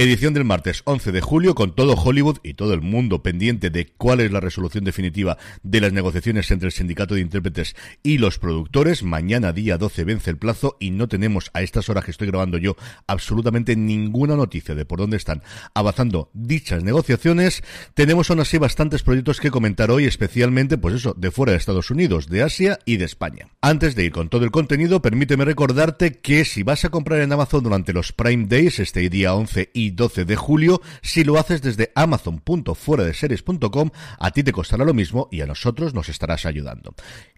[0.00, 3.88] Edición del martes 11 de julio con todo Hollywood y todo el mundo pendiente de
[3.88, 8.38] cuál es la resolución definitiva de las negociaciones entre el sindicato de intérpretes y los
[8.38, 9.02] productores.
[9.02, 12.58] Mañana día 12 vence el plazo y no tenemos a estas horas que estoy grabando
[12.58, 12.76] yo
[13.08, 15.42] absolutamente ninguna noticia de por dónde están
[15.74, 17.64] avanzando dichas negociaciones.
[17.94, 21.90] Tenemos aún así bastantes proyectos que comentar hoy, especialmente pues eso, de fuera de Estados
[21.90, 23.48] Unidos, de Asia y de España.
[23.60, 27.32] Antes de ir con todo el contenido, permíteme recordarte que si vas a comprar en
[27.32, 30.80] Amazon durante los Prime Days, este día 11 y 12 de julio.
[31.02, 36.08] Si lo haces desde amazon.fueradeseries.com, a ti te costará lo mismo y a nosotros nos
[36.08, 36.94] estarás ayudando.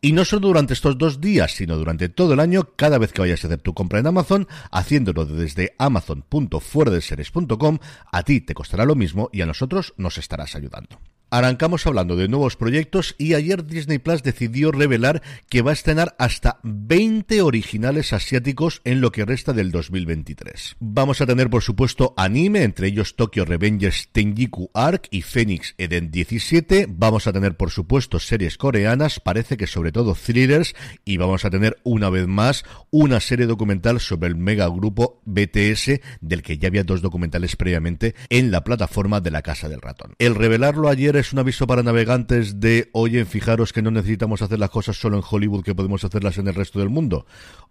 [0.00, 3.20] Y no solo durante estos dos días, sino durante todo el año, cada vez que
[3.20, 7.78] vayas a hacer tu compra en Amazon, haciéndolo desde amazon.fueradeseries.com,
[8.10, 10.98] a ti te costará lo mismo y a nosotros nos estarás ayudando.
[11.34, 16.14] Arrancamos hablando de nuevos proyectos y ayer Disney Plus decidió revelar que va a estrenar
[16.18, 20.76] hasta 20 originales asiáticos en lo que resta del 2023.
[20.78, 26.10] Vamos a tener por supuesto anime, entre ellos Tokyo Revengers Tenjiku Arc y Phoenix Eden
[26.10, 26.84] 17.
[26.90, 30.74] Vamos a tener por supuesto series coreanas, parece que sobre todo thrillers
[31.06, 35.98] y vamos a tener una vez más una serie documental sobre el mega grupo BTS
[36.20, 40.12] del que ya había dos documentales previamente en la plataforma de la Casa del Ratón.
[40.18, 44.58] El revelarlo ayer es un aviso para navegantes de, oye, fijaros que no necesitamos hacer
[44.58, 47.26] las cosas solo en Hollywood, que podemos hacerlas en el resto del mundo?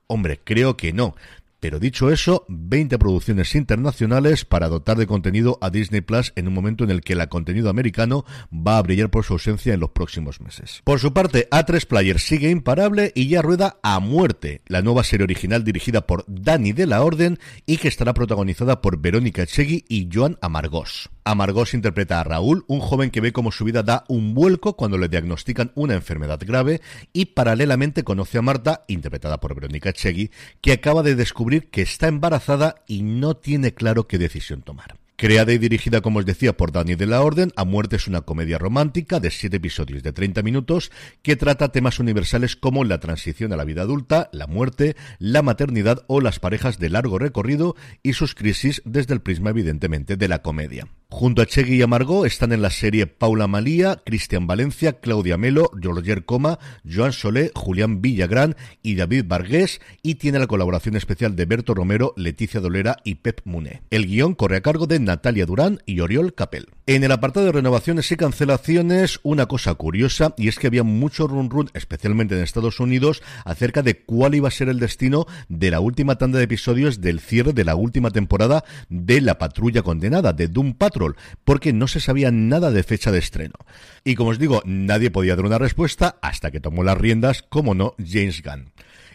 [0.08, 1.16] Hombre, creo que no.
[1.62, 6.56] Pero dicho eso, 20 producciones internacionales para dotar de contenido a Disney Plus en un
[6.56, 9.92] momento en el que el contenido americano va a brillar por su ausencia en los
[9.92, 10.82] próximos meses.
[10.84, 15.26] Por su parte, A3 Player sigue imparable y ya rueda a muerte, la nueva serie
[15.26, 20.10] original dirigida por Dani de la Orden y que estará protagonizada por Verónica Chegui y
[20.12, 21.12] Joan Amargós.
[21.24, 24.98] Amargós interpreta a Raúl, un joven que ve cómo su vida da un vuelco cuando
[24.98, 26.82] le diagnostican una enfermedad grave
[27.14, 32.08] y paralelamente conoce a Marta, interpretada por Verónica Chegui, que acaba de descubrir que está
[32.08, 34.98] embarazada y no tiene claro qué decisión tomar.
[35.22, 38.22] Creada y dirigida, como os decía, por Dani de la Orden, A Muerte es una
[38.22, 43.54] comedia romántica de siete episodios de 30 minutos que trata temas universales como la transición
[43.54, 48.14] a la vida adulta, la muerte, la maternidad o las parejas de largo recorrido y
[48.14, 50.88] sus crisis desde el prisma, evidentemente, de la comedia.
[51.14, 55.70] Junto a Chegui y Amargo están en la serie Paula Malía, Cristian Valencia, Claudia Melo,
[55.74, 56.58] Roger Coma,
[56.90, 62.14] Joan Solé, Julián Villagrán y David Vargués y tiene la colaboración especial de Berto Romero,
[62.16, 63.84] Leticia Dolera y Pep Muné.
[63.90, 66.70] El guion corre a cargo de Natalia Durán y Oriol Capel.
[66.88, 71.28] En el apartado de renovaciones y cancelaciones, una cosa curiosa y es que había mucho
[71.28, 75.72] run run, especialmente en Estados Unidos, acerca de cuál iba a ser el destino de
[75.72, 80.32] la última tanda de episodios del cierre de la última temporada de La Patrulla Condenada,
[80.32, 81.01] de Doom Patrol
[81.44, 83.56] porque no se sabía nada de fecha de estreno.
[84.04, 87.74] Y como os digo, nadie podía dar una respuesta hasta que tomó las riendas, como
[87.74, 88.72] no, James Gunn.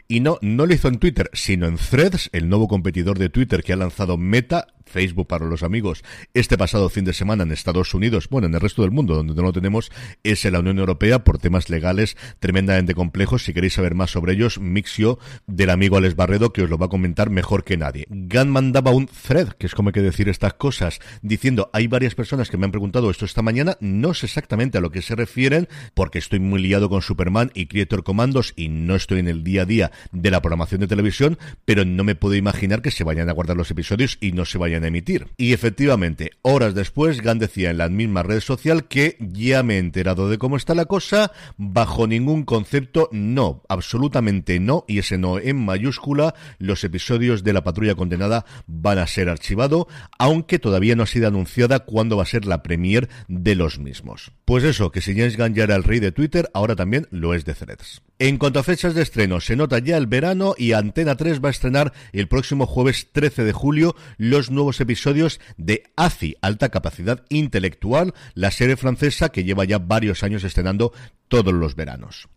[0.09, 3.65] Y no, no lo hizo en Twitter, sino en Threads, el nuevo competidor de Twitter
[3.65, 6.03] que ha lanzado Meta, Facebook para los amigos,
[6.35, 9.35] este pasado fin de semana en Estados Unidos, bueno, en el resto del mundo, donde
[9.35, 9.91] no lo tenemos,
[10.23, 13.45] es en la Unión Europea por temas legales tremendamente complejos.
[13.45, 16.87] Si queréis saber más sobre ellos, Mixio del amigo Alex Barredo, que os lo va
[16.87, 18.07] a comentar mejor que nadie.
[18.09, 22.15] Gunn mandaba un thread, que es como hay que decir estas cosas, diciendo, hay varias
[22.15, 25.15] personas que me han preguntado esto esta mañana, no sé exactamente a lo que se
[25.15, 29.45] refieren, porque estoy muy liado con Superman y Creator Commandos y no estoy en el
[29.45, 33.05] día a día de la programación de televisión, pero no me puedo imaginar que se
[33.05, 35.29] vayan a guardar los episodios y no se vayan emitir.
[35.37, 39.79] Y efectivamente, horas después, Gan decía en la misma red social que ya me he
[39.79, 45.39] enterado de cómo está la cosa, bajo ningún concepto, no, absolutamente no, y ese no
[45.39, 49.87] en mayúscula, los episodios de la patrulla condenada van a ser archivados,
[50.19, 54.33] aunque todavía no ha sido anunciada cuándo va a ser la premier de los mismos.
[54.45, 57.35] Pues eso, que si James Gunn ya era el rey de Twitter, ahora también lo
[57.35, 58.03] es de Threads.
[58.19, 61.49] En cuanto a fechas de estreno, se nota ya el verano y Antena 3 va
[61.49, 67.25] a estrenar el próximo jueves 13 de julio los nuevos episodios de ACI, Alta Capacidad
[67.29, 70.93] Intelectual, la serie francesa que lleva ya varios años estrenando
[71.29, 72.29] todos los veranos.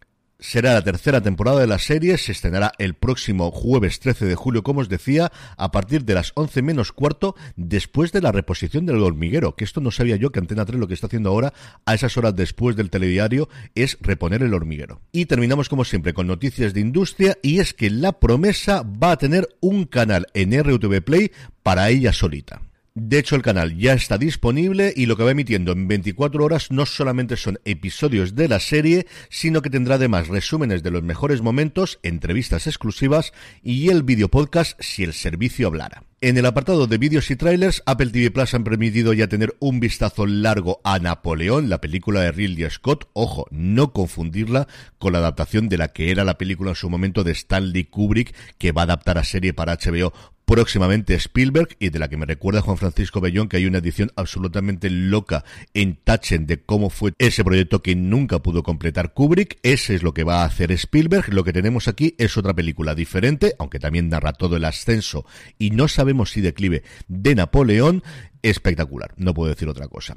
[0.42, 4.64] Será la tercera temporada de la serie, se estrenará el próximo jueves 13 de julio,
[4.64, 9.04] como os decía, a partir de las 11 menos cuarto, después de la reposición del
[9.04, 11.54] hormiguero, que esto no sabía yo que Antena 3 lo que está haciendo ahora,
[11.86, 15.02] a esas horas después del telediario, es reponer el hormiguero.
[15.12, 19.18] Y terminamos como siempre con noticias de industria, y es que La Promesa va a
[19.18, 21.32] tener un canal en RTV Play
[21.64, 22.62] para ella solita.
[23.02, 26.70] De hecho, el canal ya está disponible y lo que va emitiendo en 24 horas
[26.70, 31.42] no solamente son episodios de la serie, sino que tendrá además resúmenes de los mejores
[31.42, 33.32] momentos, entrevistas exclusivas
[33.64, 36.04] y el video podcast si el servicio hablara.
[36.22, 39.80] En el apartado de vídeos y trailers, Apple TV Plus han permitido ya tener un
[39.80, 43.08] vistazo largo a Napoleón, la película de Ridley Scott.
[43.14, 44.68] Ojo, no confundirla
[44.98, 48.36] con la adaptación de la que era la película en su momento de Stanley Kubrick,
[48.58, 50.12] que va a adaptar a serie para HBO
[50.50, 54.12] próximamente Spielberg y de la que me recuerda Juan Francisco Bellón que hay una edición
[54.16, 59.60] absolutamente loca en Tachen de cómo fue ese proyecto que nunca pudo completar Kubrick.
[59.62, 61.32] Ese es lo que va a hacer Spielberg.
[61.32, 65.24] Lo que tenemos aquí es otra película diferente, aunque también narra todo el ascenso
[65.60, 68.02] y no sabemos si declive de Napoleón.
[68.42, 70.16] Espectacular, no puedo decir otra cosa.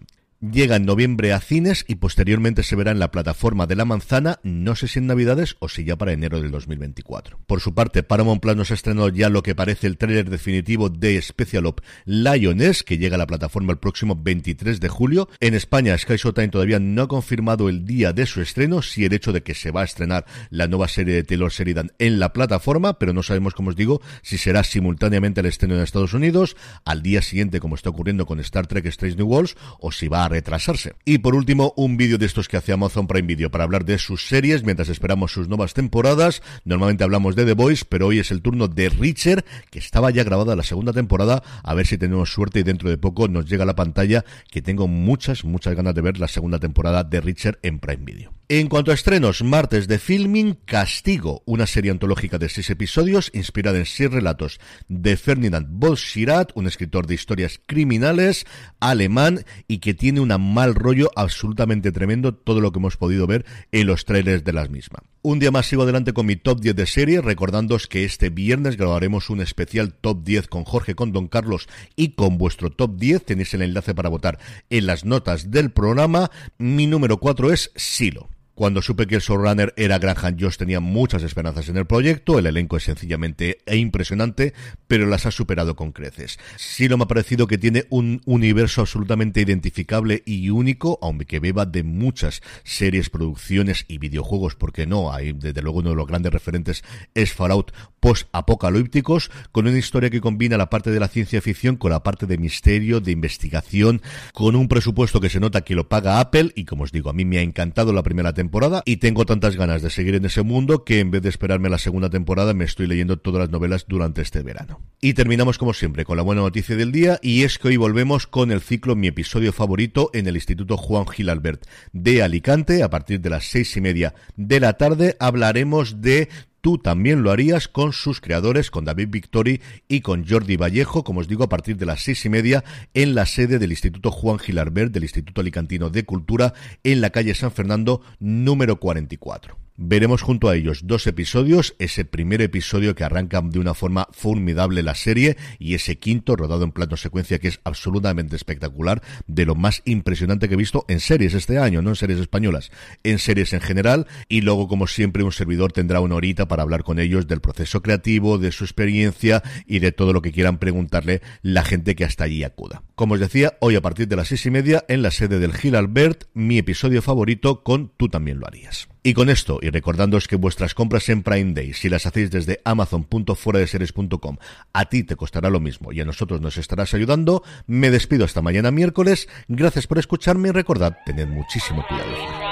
[0.51, 4.41] Llega en noviembre a cines y posteriormente se verá en la plataforma de la manzana,
[4.43, 7.39] no sé si en Navidades o si ya para enero del 2024.
[7.47, 11.23] Por su parte, Paramount Plus nos estrenó ya lo que parece el tráiler definitivo de
[11.23, 15.29] Special Op Lioness, que llega a la plataforma el próximo 23 de julio.
[15.39, 19.13] En España, Sky Showtime todavía no ha confirmado el día de su estreno, si el
[19.13, 22.33] hecho de que se va a estrenar la nueva serie de Taylor Sheridan en la
[22.33, 26.57] plataforma, pero no sabemos, como os digo, si será simultáneamente el estreno en Estados Unidos,
[26.85, 30.25] al día siguiente, como está ocurriendo con Star Trek Strange New Worlds, o si va
[30.25, 30.95] a retrasarse.
[31.05, 33.99] Y por último, un vídeo de estos que hace Amazon Prime Video para hablar de
[33.99, 36.43] sus series mientras esperamos sus nuevas temporadas.
[36.65, 40.25] Normalmente hablamos de The Voice, pero hoy es el turno de Richard, que estaba ya
[40.25, 41.43] grabada la segunda temporada.
[41.63, 44.63] A ver si tenemos suerte y dentro de poco nos llega a la pantalla, que
[44.63, 48.42] tengo muchas, muchas ganas de ver la segunda temporada de Richard en Prime Video.
[48.49, 53.79] En cuanto a estrenos, martes de filming, Castigo, una serie antológica de seis episodios inspirada
[53.79, 58.45] en seis relatos de Ferdinand Bolschirat, un escritor de historias criminales
[58.81, 63.47] alemán y que tiene un mal rollo absolutamente tremendo todo lo que hemos podido ver
[63.71, 65.12] en los trailers de las mismas.
[65.25, 68.77] Un día más sigo adelante con mi top 10 de serie, recordándoos que este viernes
[68.77, 73.27] grabaremos un especial top 10 con Jorge, con Don Carlos y con vuestro top 10.
[73.27, 76.33] Tenéis el enlace para votar en las notas del programa.
[76.59, 78.31] Mi número 4 es Silo.
[78.63, 82.47] Cuando supe que el showrunner era Graham Josh tenía muchas esperanzas en el proyecto, el
[82.47, 84.55] elenco es sencillamente e impresionante,
[84.87, 86.39] pero las ha superado con creces.
[86.59, 91.67] Sí lo me ha parecido que tiene un universo absolutamente identificable y único, aunque beba
[91.67, 96.33] de muchas series, producciones y videojuegos, porque no, hay desde luego uno de los grandes
[96.33, 101.75] referentes es Fallout post-apocalípticos, con una historia que combina la parte de la ciencia ficción
[101.75, 105.89] con la parte de misterio, de investigación, con un presupuesto que se nota que lo
[105.89, 108.52] paga Apple, y como os digo, a mí me ha encantado la primera temporada
[108.85, 111.79] y tengo tantas ganas de seguir en ese mundo que en vez de esperarme la
[111.79, 114.81] segunda temporada me estoy leyendo todas las novelas durante este verano.
[115.01, 118.27] Y terminamos como siempre con la buena noticia del día y es que hoy volvemos
[118.27, 122.83] con el ciclo Mi episodio favorito en el Instituto Juan Gil Albert de Alicante.
[122.83, 126.29] A partir de las seis y media de la tarde hablaremos de
[126.63, 131.19] Tú también lo harías con sus creadores, con David Victori y con Jordi Vallejo, como
[131.19, 132.63] os digo, a partir de las seis y media
[132.95, 136.55] en la sede del Instituto Juan Gilarbert, del Instituto Alicantino de Cultura,
[136.85, 139.57] en la calle San Fernando, número 44.
[139.77, 144.83] Veremos junto a ellos dos episodios, ese primer episodio que arranca de una forma formidable
[144.83, 149.55] la serie y ese quinto rodado en plano secuencia que es absolutamente espectacular, de lo
[149.55, 152.71] más impresionante que he visto en series este año, no en series españolas,
[153.03, 156.85] en series en general y luego como siempre un servidor tendrá una horita para hablar
[156.85, 161.23] con ellos del proceso creativo, de su experiencia y de todo lo que quieran preguntarle
[161.41, 162.83] la gente que hasta allí acuda.
[162.95, 165.55] Como os decía, hoy a partir de las seis y media en la sede del
[165.55, 168.92] Gil Albert, mi episodio favorito con Tú también lo harías.
[169.05, 172.61] Y con esto, y recordándoos que vuestras compras en Prime Day, si las hacéis desde
[172.65, 174.37] amazon.fueradeseries.com,
[174.73, 178.43] a ti te costará lo mismo y a nosotros nos estarás ayudando, me despido hasta
[178.43, 179.29] mañana miércoles.
[179.49, 182.52] Gracias por escucharme y recordad, tened muchísimo cuidado.